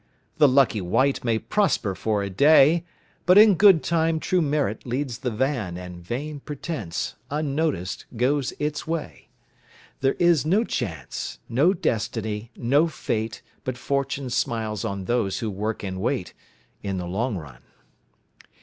The 0.39 0.47
lucky 0.47 0.81
wight 0.81 1.23
may 1.23 1.37
prosper 1.37 1.93
for 1.93 2.23
a 2.23 2.29
day, 2.31 2.85
But 3.27 3.37
in 3.37 3.53
good 3.53 3.83
time 3.83 4.19
true 4.19 4.41
merit 4.41 4.83
leads 4.83 5.19
the 5.19 5.29
van 5.29 5.77
And 5.77 6.03
vain 6.03 6.39
pretence, 6.39 7.13
unnoticed, 7.29 8.05
goes 8.17 8.51
its 8.57 8.87
way. 8.87 9.29
There 9.99 10.15
is 10.17 10.43
no 10.43 10.63
Chance, 10.63 11.37
no 11.47 11.73
Destiny, 11.75 12.49
no 12.55 12.87
Fate, 12.87 13.43
But 13.63 13.77
Fortune 13.77 14.31
smiles 14.31 14.83
on 14.83 15.05
those 15.05 15.37
who 15.37 15.51
work 15.51 15.83
and 15.83 16.01
wait, 16.01 16.33
In 16.81 16.97
the 16.97 17.05
long 17.05 17.37
run. 17.37 17.61